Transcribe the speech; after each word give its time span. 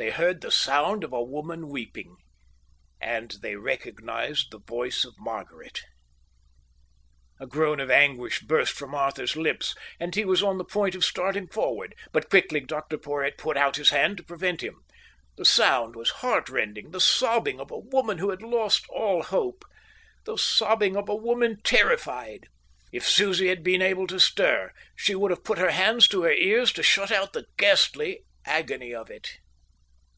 They 0.00 0.10
heard 0.10 0.42
the 0.42 0.52
sound 0.52 1.02
of 1.02 1.12
a 1.12 1.20
woman 1.24 1.68
weeping, 1.68 2.18
and 3.00 3.32
they 3.42 3.56
recognized 3.56 4.52
the 4.52 4.60
voice 4.60 5.04
of 5.04 5.16
Margaret. 5.18 5.80
A 7.40 7.48
groan 7.48 7.80
of 7.80 7.90
anguish 7.90 8.38
burst 8.42 8.74
from 8.74 8.94
Arthur's 8.94 9.34
lips, 9.34 9.74
and 9.98 10.14
he 10.14 10.24
was 10.24 10.40
on 10.40 10.56
the 10.56 10.64
point 10.64 10.94
of 10.94 11.04
starting 11.04 11.48
forward. 11.48 11.96
But 12.12 12.30
quickly 12.30 12.60
Dr 12.60 12.96
Porhoët 12.96 13.36
put 13.38 13.56
out 13.56 13.74
his 13.74 13.90
hand 13.90 14.18
to 14.18 14.22
prevent 14.22 14.60
him. 14.62 14.76
The 15.36 15.44
sound 15.44 15.96
was 15.96 16.10
heartrending, 16.22 16.92
the 16.92 17.00
sobbing 17.00 17.58
of 17.58 17.72
a 17.72 17.78
woman 17.80 18.18
who 18.18 18.30
had 18.30 18.40
lost 18.40 18.86
all 18.90 19.24
hope, 19.24 19.64
the 20.26 20.36
sobbing 20.38 20.96
of 20.96 21.08
a 21.08 21.16
woman 21.16 21.58
terrified. 21.64 22.46
If 22.92 23.04
Susie 23.04 23.48
had 23.48 23.64
been 23.64 23.82
able 23.82 24.06
to 24.06 24.20
stir, 24.20 24.70
she 24.94 25.16
would 25.16 25.32
have 25.32 25.42
put 25.42 25.58
her 25.58 25.72
hands 25.72 26.06
to 26.08 26.22
her 26.22 26.30
ears 26.32 26.72
to 26.74 26.84
shut 26.84 27.10
out 27.10 27.32
the 27.32 27.46
ghastly 27.56 28.24
agony 28.46 28.94
of 28.94 29.10
it. 29.10 29.28